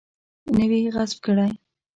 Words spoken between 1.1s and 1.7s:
کړی.